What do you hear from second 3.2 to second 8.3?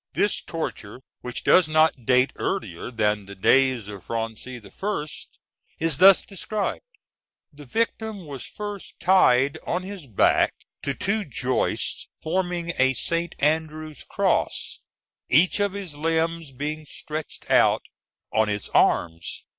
the days of Francis I., is thus described: The victim